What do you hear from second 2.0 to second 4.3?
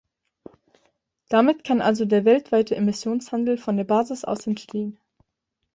der weltweite Emissionshandel von der Basis